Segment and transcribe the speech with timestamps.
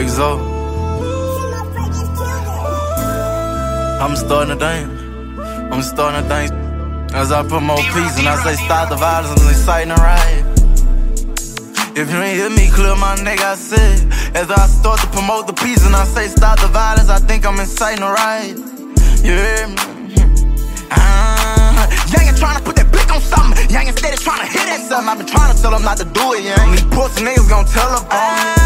[0.00, 0.40] Exo.
[4.00, 4.88] I'm starting to dance.
[5.72, 7.12] I'm starting to dance.
[7.12, 10.44] As I put more peace and I say stop the violence and exciting riot.
[11.98, 14.00] If you ain't hear me clear, my nigga, I said.
[14.34, 17.44] As I start to promote the peace and I say stop the violence, I think
[17.44, 18.56] I'm inciting the riot.
[19.20, 19.76] You hear me?
[20.92, 23.68] Ah, Youngin' tryna put that blick on something.
[23.68, 25.10] Youngin' steady tryna hit that something.
[25.10, 26.72] I've been tryna tell them not to do it, young.
[26.72, 28.59] These pussy niggas gon' tell up on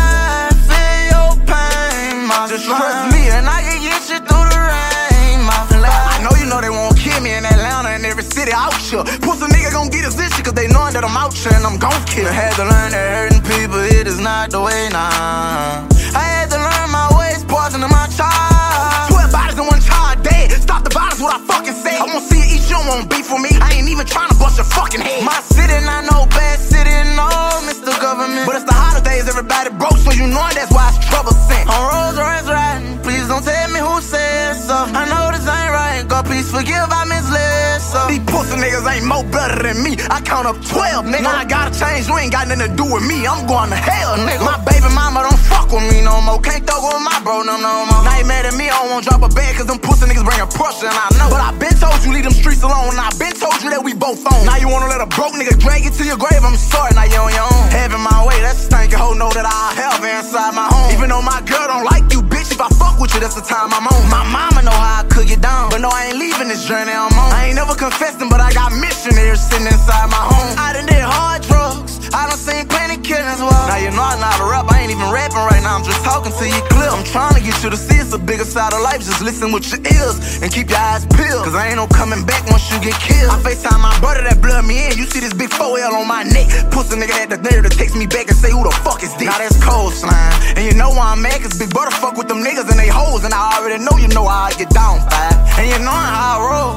[2.79, 5.59] trust me and I can get you through the rain, my.
[5.85, 9.05] I know you know they won't kill me in Atlanta and every city out here.
[9.23, 11.79] Pussy nigga gon' get his issue cause they knowin' that I'm out here and I'm
[11.79, 12.27] gon' kill.
[12.27, 15.85] I had to learn that hurting people, it is not the way now.
[16.15, 19.11] I had to learn my ways, poison in my child.
[19.11, 20.51] 12 bodies in one child dead.
[20.63, 21.99] Stop the violence, what I fucking say.
[21.99, 23.51] I won't see it eat, you don't want beef for me.
[23.61, 25.23] I ain't even trying to bust your fucking head.
[25.27, 27.29] My city not no bad city, no,
[27.69, 27.93] Mr.
[28.01, 28.47] Government.
[28.47, 31.69] But it's the holidays, everybody broke, so you know that's why it's trouble sent.
[34.93, 38.01] I know this ain't right, God please forgive I misled so.
[38.11, 39.97] These pussy niggas ain't more better than me.
[40.11, 41.25] I count up 12, nigga.
[41.25, 43.25] Now I gotta change, you ain't got nothing to do with me.
[43.27, 44.45] I'm going to hell, nigga.
[44.45, 46.41] My baby mama don't fuck with me no more.
[46.43, 48.03] Can't throw with my bro, no, no more.
[48.05, 50.27] Now you mad at me, I don't wanna drop a bag, cause them pussy niggas
[50.27, 51.31] bringin' pressure, and I know.
[51.31, 53.83] But I been told you leave them streets alone, and I been told you that
[53.83, 54.45] we both on.
[54.45, 57.07] Now you wanna let a broke nigga drag you to your grave, I'm sorry, now
[57.09, 57.65] you on your own.
[57.73, 60.93] Having my way, that's a stinking hoe, know that I have inside my home.
[60.93, 63.43] Even though my girl don't like you, bitch, if I fuck with you, that's the
[63.43, 64.03] time I'm on.
[64.07, 66.95] My mama know how I cook it down, but no, I ain't leaving this journey
[66.95, 67.31] I'm on.
[67.35, 70.55] I ain't never confessing, but I got missionaries sitting inside my home.
[70.55, 73.51] I done did hard drugs, I done seen plenty killings, well.
[73.67, 76.05] Now you know I'm not a rap, I ain't even rapping right now, I'm just
[76.05, 76.93] talking to you clear.
[76.93, 79.49] I'm trying to get you to see it's a bigger side of life, just listen
[79.51, 81.41] with your ears and keep your eyes peeled.
[81.41, 83.33] Cause I ain't no coming back once you get killed.
[83.33, 86.23] I FaceTime my brother that blood me in, you see this big 4L on my
[86.29, 86.69] neck.
[86.69, 89.17] Pussy nigga had the nerve to text me back and say, who the fuck is
[89.17, 89.25] this?
[89.25, 90.37] Now that's cold slime.
[90.53, 92.93] And you know why I'm mad, cause big brother fuck with them niggas and they
[92.93, 95.33] hoes, and I already know you know how I get down, five.
[95.57, 96.75] And you know how I roll.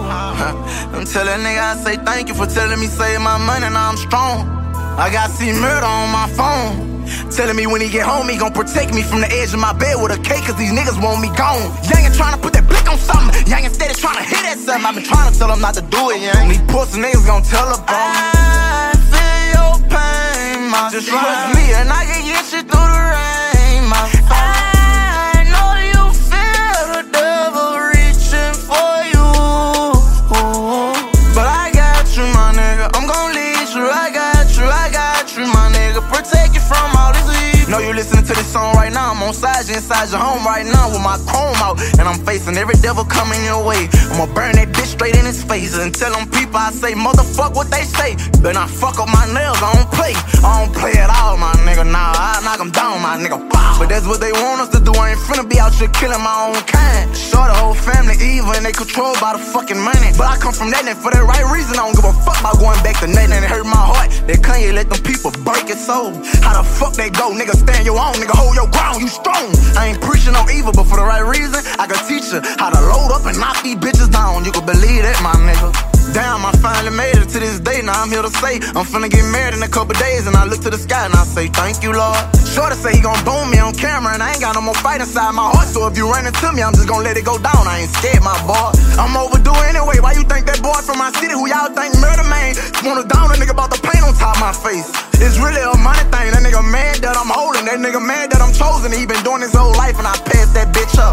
[0.95, 3.99] I'm telling nigga, I say thank you for telling me save my money, now I'm
[3.99, 4.47] strong.
[4.95, 6.96] I got see murder on my phone.
[7.31, 9.73] Telling me when he get home, he gon' protect me from the edge of my
[9.73, 11.71] bed with a cake, cause these niggas want me gone.
[11.87, 13.33] Youngin' tryna put that blick on something.
[13.45, 14.85] Youngin' steady tryna hit that something.
[14.85, 16.49] i been tryna tell him not to do it, young.
[16.49, 17.83] These pussy niggas gon' tell me.
[17.87, 21.23] I feel your pain, my Just friend.
[21.23, 24.36] trust me and I can get you through the rain, my friend.
[39.69, 41.79] Inside your home right now with my chrome out.
[41.99, 43.87] And I'm facing every devil coming your way.
[44.11, 45.77] I'ma burn that bitch straight in his face.
[45.77, 48.15] And tell them people I say, motherfuck what they say.
[48.41, 50.13] Better I fuck up my nails, I don't play.
[50.43, 51.85] I don't play at all, my nigga.
[51.85, 53.37] Nah, I knock them down, my nigga.
[53.77, 54.91] But that's what they want us to do.
[54.97, 57.09] I ain't finna be out here killing my own kind.
[57.15, 60.13] Sure, the whole family evil and they controlled by the fucking money.
[60.17, 61.73] But I come from that and for the right reason.
[61.79, 64.09] I don't give a fuck about going back to nothing and it hurt my heart.
[64.29, 66.13] That Kanye let them people break his soul.
[66.45, 67.57] How the fuck they go, nigga?
[67.57, 68.37] Stand your own, nigga.
[68.37, 69.49] Hold your ground, you strong.
[69.75, 72.69] I ain't preaching no evil, but for the right reason, I can teach you how
[72.69, 74.45] to load up and knock these bitches down.
[74.45, 75.96] You can believe that, my nigga.
[76.13, 77.81] Damn, I finally made it to this day.
[77.81, 80.45] Now I'm here to say I'm finna get married in a couple days, and I
[80.45, 82.17] look to the sky and I say thank you, Lord.
[82.57, 84.99] To say he gon' boom me on camera, and I ain't got no more fight
[84.99, 85.69] inside my heart.
[85.69, 87.69] So if you run into me, I'm just gon' let it go down.
[87.69, 88.73] I ain't scared, my boy.
[88.97, 90.01] I'm overdue anyway.
[90.01, 93.29] Why you think that boy from my city, who y'all think murder man, wanna down
[93.29, 94.89] a nigga about the paint on top my face?
[95.21, 96.33] It's really a money thing.
[96.33, 97.69] That nigga mad that I'm holding.
[97.69, 98.89] That nigga mad that I'm chosen.
[98.89, 101.06] He been doing his whole life, and I passed that bitch up.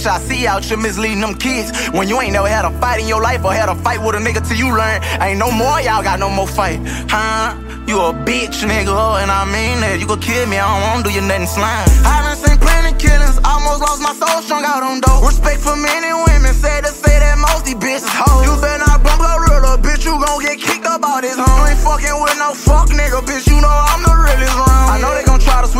[0.00, 0.06] Bitch?
[0.06, 3.08] I see out you misleading them kids when you ain't never had a fight in
[3.08, 5.02] your life or had a fight with a nigga till you learn.
[5.20, 7.54] Ain't no more, y'all got no more fight, huh?
[7.86, 9.98] You a bitch, nigga, and I mean that.
[10.00, 11.84] You could kill me, I don't wanna do you nothing slime.
[12.06, 15.26] I done seen plenty killings, almost lost my soul strung out on dope.
[15.26, 18.46] Respect for men and women, sad to say that most these bitches hoes.
[18.46, 21.44] You better not bump up little bitch, you gon' get kicked up out this home.
[21.44, 23.39] You ain't fucking with no fuck nigga, bitch,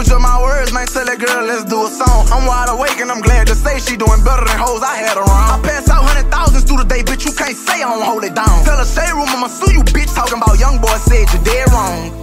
[0.00, 2.24] switch up my words, man, tell that girl, let's do a song.
[2.32, 5.20] I'm wide awake and I'm glad to say she doing better than hoes I had
[5.20, 5.48] around.
[5.52, 8.24] I pass out hundred thousands through the day, bitch, you can't say I don't hold
[8.24, 8.64] it down.
[8.64, 11.68] Tell a shade room, I'ma sue you, bitch, talking about young boy said you're dead
[11.68, 12.16] wrong.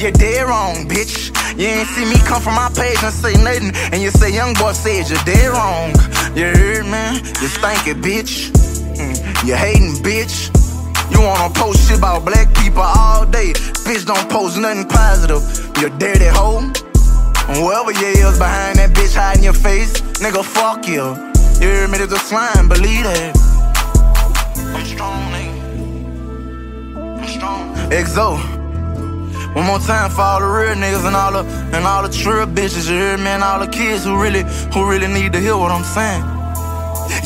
[0.00, 1.28] You're dead wrong, bitch.
[1.58, 4.56] You ain't see me come from my page and say nothing, and you say young
[4.56, 5.92] boy said you're dead wrong.
[6.32, 7.20] You heard, man?
[7.44, 8.56] You stanky, bitch.
[8.96, 10.48] Mm, You hating, bitch.
[11.12, 13.52] You wanna post shit about black people all day.
[13.84, 15.44] Bitch, don't post nothing positive.
[15.76, 16.87] You dirty hoe.
[17.48, 21.16] And Whoever you is behind that bitch hiding your face, nigga, fuck you.
[21.64, 21.96] You hear me?
[21.96, 23.32] There's a slime, believe that.
[24.76, 25.56] I'm strong, nigga.
[27.18, 27.74] I'm strong.
[27.88, 28.36] Exo.
[29.56, 31.42] One more time for all the real niggas and all the
[31.74, 33.32] and all the true bitches, you hear me?
[33.32, 36.22] And all the kids who really who really need to hear what I'm saying.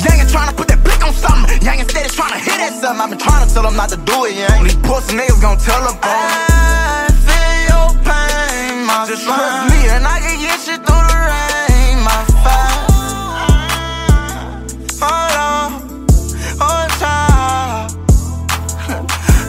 [0.06, 1.58] Youngin' tryna put that blick on something.
[1.66, 3.02] Youngin' steady tryna hit at something.
[3.02, 4.62] I've been tryna tell them not to do it, yeah.
[4.62, 6.51] These pussy niggas gon' tell them.
[9.02, 12.86] My Just trust me and I can get you through the rain, my fire.
[15.02, 15.70] Hold on,
[16.62, 17.90] hold tight.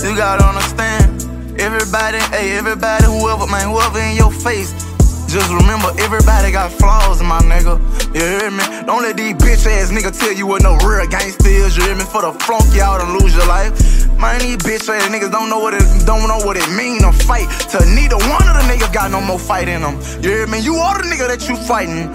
[0.03, 1.61] you gotta understand.
[1.61, 4.92] Everybody, hey, everybody, whoever, man, whoever in your face.
[5.33, 7.81] Just remember, everybody got flaws, my nigga.
[8.13, 8.61] You hear me?
[8.85, 11.75] Don't let these bitch ass niggas tell you what no real gangsta is.
[11.75, 12.03] You hear me?
[12.03, 13.73] For the flunk out and lose your life.
[14.21, 17.11] Man, these bitch ass niggas don't know what it don't know what it mean to
[17.11, 17.49] fight.
[17.73, 19.97] To neither one of the niggas got no more fight in them.
[20.21, 20.59] You hear me?
[20.59, 22.13] You are the nigga that you fighting.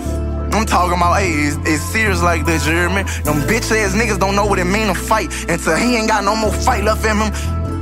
[0.55, 3.03] I'm talking about, hey, it's, it's, serious like this, you hear me?
[3.27, 6.23] Them bitch ass niggas don't know what it mean to fight until he ain't got
[6.23, 7.35] no more fight left in him.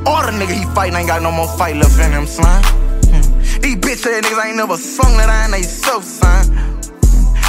[0.06, 2.85] All the nigga he fighting ain't got no more fight left in him, son.
[3.66, 6.54] These bitch ass niggas ain't never sung that I ain't they so son.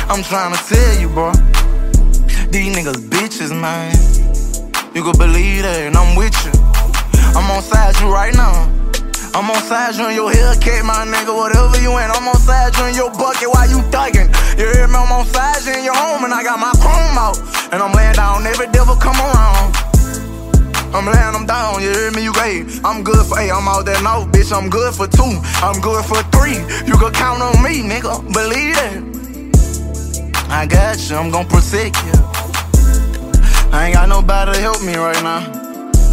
[0.09, 1.29] I'm trying to tell you, bro.
[2.49, 3.93] These niggas bitches, man.
[4.97, 6.57] You can believe that, and I'm with you.
[7.37, 8.65] I'm on side you right now.
[9.37, 11.37] I'm on side you in your Hellcat, my nigga.
[11.37, 14.33] Whatever you ain't, I'm on side you in your bucket while you thuggin'.
[14.57, 14.97] You hear me?
[14.97, 17.37] I'm on side you in your home, and I got my chrome out.
[17.69, 18.97] And I'm laying down every devil
[22.47, 22.79] great.
[22.83, 24.55] I'm good for eight, I'm out there now, bitch.
[24.55, 26.57] I'm good for two, I'm good for three.
[26.87, 28.21] You can count on me, nigga.
[28.33, 29.03] Believe that.
[30.49, 32.13] I got you, I'm gonna protect you.
[33.71, 35.41] I ain't got nobody to help me right now.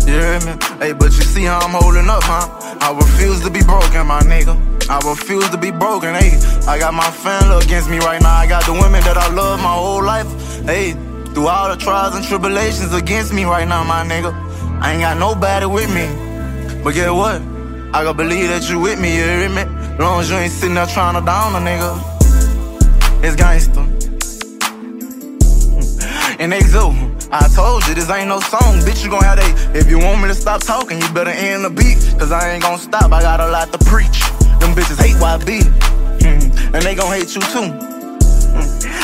[0.07, 0.53] You hear me?
[0.81, 2.51] Hey, but you see how I'm holding up, huh?
[2.81, 4.55] I refuse to be broken, my nigga.
[4.91, 6.37] I refuse to be broken, hey.
[6.67, 8.35] I got my family against me right now.
[8.35, 10.29] I got the women that I love my whole life,
[10.67, 10.93] hey.
[11.33, 14.33] Through all the trials and tribulations against me right now, my nigga.
[14.81, 16.24] I ain't got nobody with me.
[16.85, 17.41] But get what?
[17.95, 19.65] I gotta believe that you with me, you hear me?
[19.97, 21.97] Long as you ain't sitting there trying to down a nigga.
[23.25, 23.81] It's gangster.
[26.39, 26.93] And they do.
[27.33, 29.03] I told you this ain't no song, bitch.
[29.03, 29.79] You gon' have they.
[29.79, 31.97] If you want me to stop talking, you better end the beat.
[32.19, 34.21] Cause I ain't gon' stop, I got a lot to preach.
[34.61, 35.65] Them bitches hate YB.
[36.75, 37.73] And they gon' hate you too.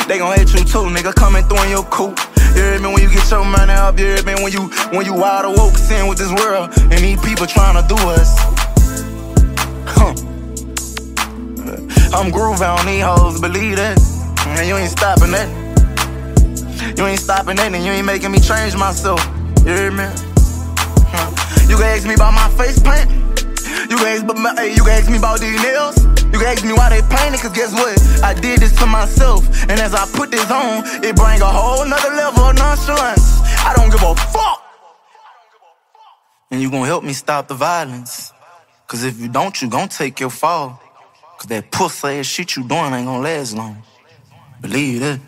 [0.06, 1.15] They gon' hate you too, nigga.
[1.15, 2.19] Coming through in your coupe.
[2.56, 5.06] You hear me when you get your money up, you hear me when you when
[5.06, 8.35] you wide awoke sin with this world and these people trying to do us.
[9.87, 10.14] Huh.
[12.12, 13.99] I'm grooving on these hoes, believe that.
[14.58, 15.49] And you ain't stopping that.
[16.99, 19.25] You ain't stopping that and you ain't making me change myself.
[19.64, 20.05] You hear me?
[21.12, 21.31] Huh.
[21.69, 23.08] You can ask me about my face paint.
[23.88, 26.09] You can ask, hey, you can ask me about these nails.
[26.32, 27.99] You can ask me why they painted, cause guess what?
[28.23, 29.44] I did this to myself.
[29.69, 33.41] And as I put this on, it bring a whole nother level of nonchalance.
[33.67, 34.62] I don't give a fuck.
[36.53, 38.32] And you gonna help me stop the violence.
[38.87, 40.81] Cause if you don't, you gon' take your fall.
[41.38, 43.82] Cause that pussy ass shit you doing ain't gonna last long.
[44.61, 45.21] Believe that.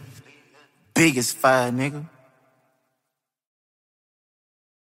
[0.95, 2.05] Biggest fire, nigga.